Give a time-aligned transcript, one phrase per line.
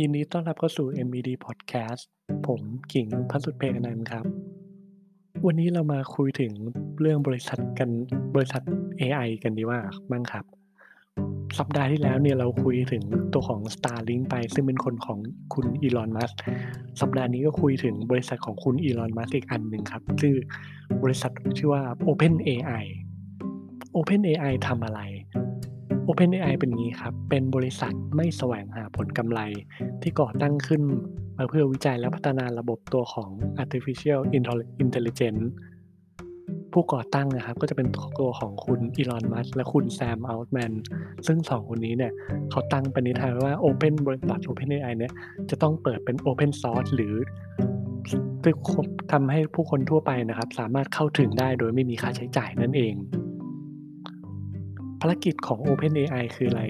[0.00, 2.02] ยินดีต้อนรับเข้าสู่ MED Podcast
[2.46, 2.60] ผม
[2.92, 4.24] กิ่งพัสุดเพนันต์ครับ
[5.46, 6.52] วันนี้เรามาคุยถึง
[7.00, 7.90] เรื่องบริษัทกัน
[8.34, 8.62] บริษัท
[9.00, 10.44] AI กันดีกว่าบ้างครับ
[11.58, 13.02] สัปดาห์ที่แล้วเนี่ยเราคุยถึง
[13.32, 15.18] ตัวของ Starlink ไป ซึ่งเป็นคนของ
[15.54, 16.30] คุณอีลอนมัส
[17.00, 20.36] สัปดาห์นี้ก็คุยถึงบริษัทของคุณอีลอนมัสอีกอันหนึ่งครับชื่อ
[21.02, 22.84] บริษัทชื่อว่า Open AI
[23.96, 25.00] Open AI ทำอะไร
[26.08, 29.40] OpenAI เป็นงี้ครับ เป็นบริษัทไม่แสวงหาผลกำไร
[30.02, 30.82] ที่ก่อตั้งขึ้น
[31.36, 33.30] มาเพื่อวิจัยและพัฒนาระบบตัวของ
[33.62, 34.20] artificial
[34.84, 35.42] intelligence
[36.72, 37.88] ผู้ก่อตั้งนะครับก็จะเป็น
[38.20, 40.72] ตัวของคุณอีลอนมัสและคุณแซมอัลต์แมน
[41.26, 42.12] ซึ่งสองคนนี้เนี่ย
[42.50, 45.12] เขาตั้งปณิธานว่า Open บริษัท OpenAI เนี่ย
[45.50, 47.14] จะต้องเปิดเป็น Open Source หรือ
[49.12, 52.94] ทำให้ผู้คนทั่วไปนะครับ สามารถเข้าถึงได้โดยไม่มีค่าใช้จ่ายนั่นเอง
[55.04, 56.62] ภารกิจของ OpenAI คืออะไร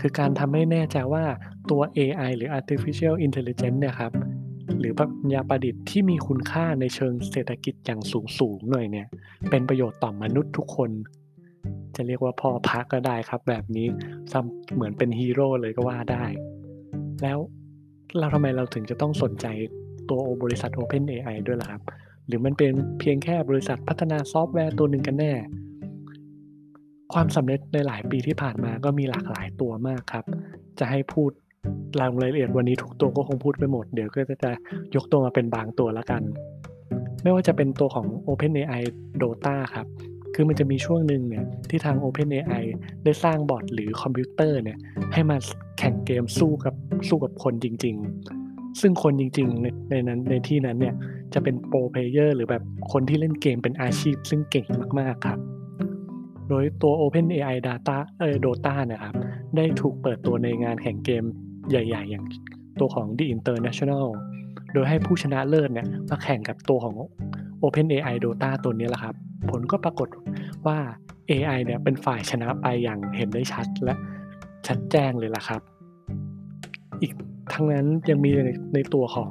[0.00, 1.24] คือการทำให้แน่ใจว่า
[1.70, 4.12] ตัว AI หรือ Artificial Intelligence เนี่ยครับ
[4.78, 9.06] หรือปัญญาประดิษฐ์ที่มีคุณค่าในเชิงเศรษฐกิจอย่างสูงสูงหน่อยเนี่ย
[9.50, 10.90] เป็นประโยชน์ต่อมนุษย์ทุกคน
[11.96, 13.86] จะเรียกว่าพ่อพักก็ได้ครับ แบบนี้
[14.74, 16.24] เหมือนเป็นฮีโร่เลยก็ว่าได้
[17.22, 17.38] แล้ว
[18.18, 19.46] เราทำไมเราถึงจะต้องสนใจ
[20.08, 21.82] ตัวบริษัท OpenAI ด้วยล่ะครับ
[22.26, 25.32] หรือมันเป็นเพียงแค่บริษัทพัฒนาซอฟต์แวร์ตัวหนึ่งกันแน่
[27.12, 30.24] ความสำเร็จในหลายปีที่ผ่านมาก็มีหลากหลายตัวมากครับ
[30.78, 31.30] จะให้พูด
[32.00, 34.50] รายละเอียดวันนี้ทุกตัวก็คงพูดไม่หมด เดี๋ยวก็จะ
[34.94, 36.22] ยกตัวมาเป็นบางตัวละกัน
[37.22, 38.82] ไม่ว่าจะเป็นตัวของ OpenAI
[39.22, 39.86] Dota ครับ
[40.34, 42.62] คือมันจะมีช่วงหนึ่งเนี่ยที่ทาง OpenAI
[43.04, 44.78] ได้สร้าง bot หรือคอมพิวเตอร์เนี่ย
[45.12, 45.36] ให้มา
[45.78, 46.74] แข่งเกมสู้กับ
[47.08, 47.96] สู้กับคนจริง
[48.38, 50.94] ๆ ซึ่งคนจริงๆในในนั้นในที่นั้นเนี่ย
[51.34, 54.66] จะเป็นโปรเพลเยอร์หรือแบบคนที่เล่นเกมเป็นอาชีพซึ่งเก่ง
[55.00, 55.38] มากๆครับ
[56.50, 59.14] โดยตัว OpenAI Data เอ่อ Dota นะครับ
[59.56, 61.24] ได้ถูกเปิดตัวในงานแข่งเกม
[61.70, 62.24] ใหญ่ ๆ อย่าง
[62.80, 64.06] ตัวของ The International
[64.72, 66.96] โดยให้ผู้ชนะเลิศเนี่ยมาแข่งกับตัวของ
[67.62, 69.14] OpenAI Dota ตัวนี้แหละครับ
[69.50, 70.08] ผลก็ปรากฏ
[70.66, 70.78] ว่า
[71.30, 73.94] AI เนี่ยเป็นฝ่ายชนะไปอย่างเห็นได้ชัดและ
[74.66, 75.60] ชัดแจ้งเลยล่ะครับ
[77.02, 77.12] อีก
[77.52, 78.30] ทั้งนั้นยังมี
[78.74, 79.30] ในตัวของ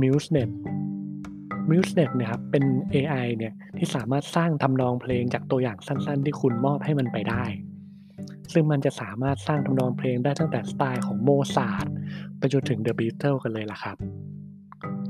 [0.00, 0.50] MuseNet
[1.70, 2.64] m u s e n e t เนี่ยครับเป็น
[2.94, 7.44] AI เนี่ยที่สามารถสร้างทำนองเพลงจากตัวอย่างสั้นๆ ที่คุณมอบให้มันไปได้
[8.52, 11.86] ซึ่งมันจะสามารถสร้างทำนองเพลงได้ตั้งแต่สไตล์ของโมซาร์ท
[12.38, 13.96] ไปจนถึง The Beatles กันเลยล่ะครับ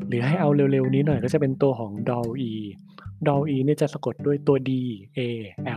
[0.08, 2.52] หรือให้เอาเร็วๆนี้หน่อยก็จะเป็นตัวของ DALL-E
[3.26, 4.70] DALL-E เนี่ยจะสะกดด้วยตัว D
[5.18, 5.20] A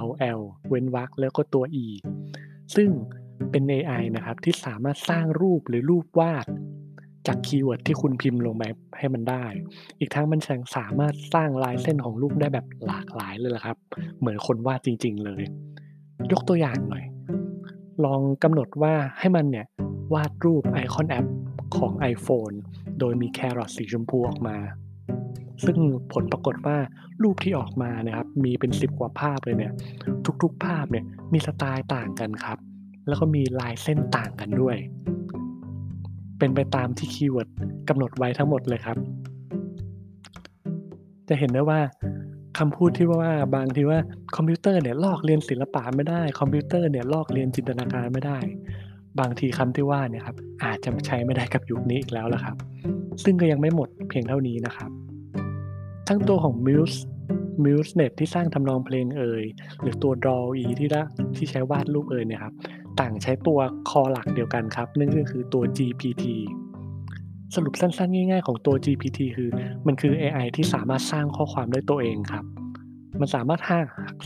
[0.05, 1.85] L L เว้นวรรคแล้วก็ตัว E
[2.75, 2.89] ซึ่ง
[3.51, 6.45] เป็น AI นะครับที่สามารถสร้างรูปหรือรูปวาด
[7.27, 8.63] จาก keyword ที่คุณพิมพ์ลงไป
[8.97, 9.45] ให้มันได้
[9.99, 13.77] อีกทั้งมันยังสามารถสร้างลายเส้นของรูปได้แบบหลากหลายเลยละครับ
[14.19, 15.41] เหมือนคนวาดจริง ๆ เลย
[16.31, 17.03] ยกตัวอย่างหน่อย
[18.05, 19.65] ลองกำหนดว่าให้มันเนี่ย
[20.13, 21.25] วาดรูปไอคอนแอป
[21.77, 22.55] ของ iPhone
[22.99, 24.57] โดยมีแครอทสีชมพูออกมา
[25.65, 25.77] ซึ่ง
[26.13, 26.77] ผลปรากฏว่า
[27.23, 29.73] รูปที่ออกมานะครับมีเป็นสิบกว่าภาพเลยเนี่ย
[30.43, 32.57] ทุกๆภาพเนี่ยมีสไตล์ต่างกันครับ
[33.07, 34.77] แล้วก็มีลายเส้นต่างกันด้วย
[36.39, 37.49] เป็นไปตามที่ keyword
[37.89, 38.97] กำหนดไว้ทั้งหมดเลยครับ
[41.29, 41.79] จะเห็นได้ว่า
[42.57, 43.99] คำพูดที่ว่าบางทีว่า
[44.35, 48.39] คอมพิวเตอร์เนี่ยลอกเลียนศิลปะไม่ได้ คอมพิวเตอร์เนี่ยลอกเลียนจินตนาการไม่ได้
[49.19, 52.55] บางทีคำที่ว่าเนี่ยครับอาจจะใช้ไม่ได้กับยุคนี้อีกแล้วละครับ
[53.23, 54.91] ซึ่งก็ยังไม่หมดเพียงเท่านี้นะครับ
[56.07, 56.97] ทั้งตัวของ Muse
[57.63, 59.43] MuseNet ที่สร้างทำนองเพลงเอ่ย
[59.81, 61.03] หรือตัว Draw-e ที่ละ
[61.35, 62.53] ที่ใช้วาดรูปเอ่ยเนี่ยครับ
[63.01, 63.59] ต่างใช้ตัว
[63.89, 66.25] คอหลักเดียวกันครับนั่นก็คือตัว GPT
[67.55, 69.49] สรุปสั้นๆ ง่ายๆ ของตัว GPT คือ
[69.87, 72.45] มันคือ AI ที่สามารถสร้างข้อความด้วยตัวเองครับ
[73.19, 73.79] มันสามารถหา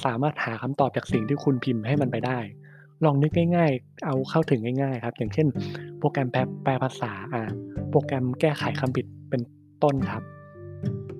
[0.05, 2.39] สามารถหาคำตอบจากสิ่งที่คุณพิมพ์ให้มันไปได้
[3.05, 5.47] ลองนึกง่ายๆ เอาเข้าถึงง่ายๆ ครับ อย่างเช่น
[5.99, 6.27] โปรแกรม
[6.63, 7.41] แปลภาษาอ่า
[7.89, 9.41] โปรแกรมแก้ไขคำผิดเป็น
[9.83, 10.23] ต้นครับ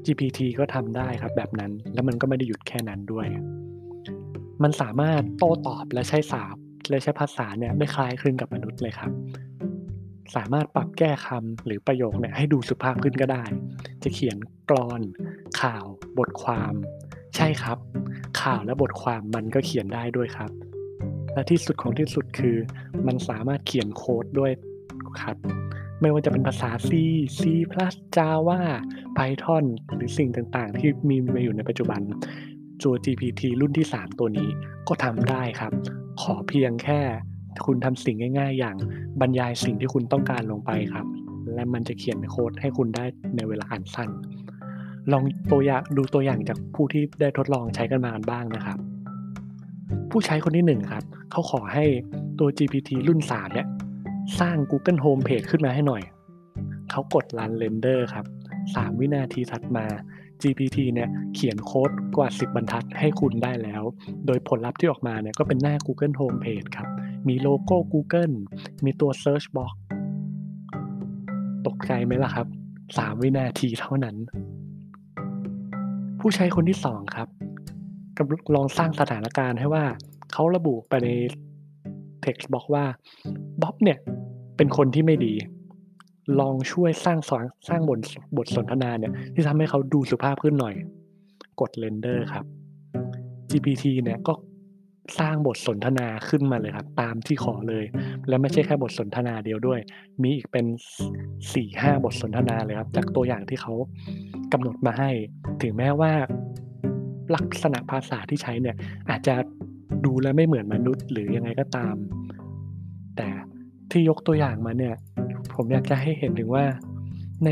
[0.06, 3.25] GPT ก็ทำได้ครับแบบนั้น แล้วมันก็ไม่ได้หยุดแค่นั้นด้วย
[4.63, 6.55] มันสามารถโต้ตอบและใช้สาบ
[6.91, 9.11] และใช้ภาษาเนี่ยได้คล้ายคลึงกับมนุษย์เลยครับ
[10.35, 13.43] สามารถปรับแก้คำหรือประโยคเนี่ยให้ดูสุภาพขึ้นก็ได้
[14.03, 14.38] จะเขียน
[14.70, 15.02] กรอน
[15.61, 15.85] ข่าว
[16.17, 16.73] บทความ
[17.35, 17.78] ใช่ครับ
[18.41, 20.52] ข่าวและบทความมันก็เขียนได้ด้วยครับ
[21.34, 22.58] และที่สุดของที่สุดคือ
[23.08, 24.52] มันสามารถเขียนโค้ดด้วย
[25.22, 25.38] ครับ
[26.02, 26.91] ไม่ว่าจะเป็นภาษา C
[27.40, 27.41] C
[28.16, 28.61] Java
[29.17, 29.66] Python
[29.96, 32.02] หรือสิ่งต่างๆ ที่มีมาอยู่ในปัจจุบัน
[32.84, 34.49] ตัว GPT รุ่นที่ 3 ตัวนี้
[34.88, 35.73] ก็ทำได้ครับ
[36.22, 36.99] ขอเพียงแค่
[37.66, 38.75] คุณทำสิ่งง่าย ๆ อย่าง
[39.22, 41.05] บรรยายสิ่งที่คุณต้องการลงไปครับ
[41.53, 43.05] และมันจะเขียนโค้ดให้คุณได้
[43.35, 44.09] ในเวลาอันสั้น
[45.11, 48.78] ลองตัวอย่างดูตัวอย่างจากผู้ที่ได้ทดลองใช้กันมาบ้างนะครับ
[50.11, 51.85] ผู้ใช้คนที่หนึ่งครับ เขาขอให้
[52.40, 53.67] ตัว GPT รุ่น 3 เนี่ย
[54.40, 56.03] สร้าง Google Home Page ขึ้นมาให้หน่อย
[56.91, 58.25] เขากดรันเรนเดอร์ครับ
[58.64, 59.85] 3 วินาทีถัดมา
[60.41, 63.84] GPT เนี่ยเขียนโค้ดกว่า 10 บรรทัดให้คุณได้แล้ว
[64.26, 66.90] โดยผลลัพธ์ที่ออกมาเนี่ยก็เป็นหน้า Google Homepage ครับ
[67.28, 68.35] มีโลโก้ Google
[68.85, 69.73] มีตัว Search Box
[71.67, 72.47] ตกใจไหมล่ะครับ
[72.85, 74.16] 3 วินาทีเท่านั้น
[76.20, 77.28] ผู้ใช้คนที่ 2 ครับ
[78.17, 79.85] กำลังลองสร้างสถานการณ์ให้ว่า
[80.32, 81.09] เขาระบุไปใน
[82.26, 82.85] text box ว่า
[83.61, 83.99] บ๊อบเนี่ย
[84.58, 85.34] เป็นคนที่ไม่ดี
[86.39, 87.99] ลองช่วยสร้างสอนสร้างบท
[88.37, 90.75] บทสนทนาเนี่ย ที่ทำให้เขาดูสุภาพขึ้นหน่อย
[91.61, 92.45] กด render ครับ
[93.51, 94.33] GPT เนี่ยก็
[95.19, 97.85] สร้างบทสนทนาขึ้นมาเลยครับ ตามที่ขอเลย
[98.28, 99.79] และไม่ใช่แค่บทสนทนาเดียวด้วย
[100.22, 100.66] มีอีกเป็น
[101.35, 103.73] 4-5บทสนทนาเลยครับ จากตัวอย่างที่เขา
[104.53, 105.11] กำหนดมาให้
[105.61, 106.13] ถึงแม้ว่า
[107.35, 108.75] ลักษณะภาษาที่ใช้เนี่ย
[109.09, 109.35] อาจจะ
[110.05, 111.95] ดูแล้วไม่เหมือนมนุษย์หรือยังไงก็ตาม
[113.17, 113.29] แต่
[113.91, 114.95] ที่ยกตัวอย่างมาเนี่ย
[115.56, 116.66] ผมอยากจะให้เห็นถึงว่า
[117.44, 117.50] ใน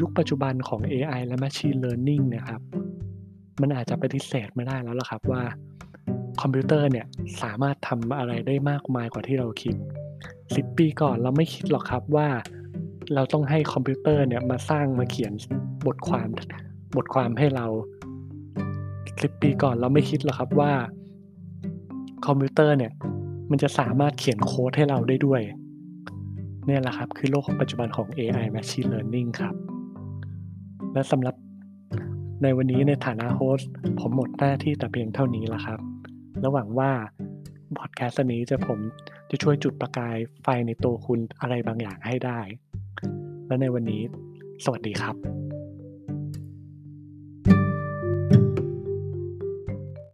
[0.00, 2.62] ยุคปัจจุบันของ AI และ Machine Learning เนะครับ
[3.60, 5.42] มันอาจจะปฏิเสธไม่ได้แล้วล่ะครับว่า
[6.40, 7.06] คอมพิวเตอร์เนี่ย
[7.42, 9.74] สามารถทำอะไรได้มากมายกว่าที่เราคิด
[10.26, 12.28] 10 ปีก่อนเราไม่คิดหรอกครับว่า
[13.14, 15.32] เราต้องให้คอมพิวเตอร์เนี่ยมาสร้างมาเขียน
[15.86, 16.28] บทความ
[16.96, 17.66] บทความให้เรา
[18.54, 20.72] 10 ปีก่อนเราไม่คิดหรอกครับว่า
[22.26, 22.92] คอมพิวเตอร์เนี่ย
[23.50, 25.42] มันจะสามารถเขียนโค้ดให้เราได้ด้วย
[26.66, 29.54] เนี่ยแหละครับ คือโลกของปัจจุบันของ AI Machine Learning ครับ
[30.92, 31.34] และสำหรับ
[32.42, 35.78] ในวันนี้ในฐานะ host ผมหมดหน้าที่แต่เพียงเท่านี้ละครับ
[36.40, 36.90] และหวังว่า
[37.78, 38.78] พอดแคสต์นี้จะผม
[39.30, 42.40] จะช่วยจุดประกายไฟในตัวคุณอะไรบางอย่างให้ได้
[43.46, 44.02] และในวันนี้
[44.64, 45.41] สวัสดีครับ